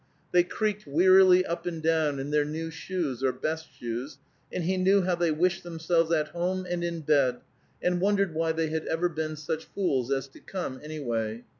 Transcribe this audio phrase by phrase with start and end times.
[0.31, 4.17] They creaked wearily up and down in their new shoes or best shoes,
[4.51, 7.41] and he knew how they wished themselves at home and in bed,
[7.83, 11.43] and wondered why they had ever been such fools as to come, anyway.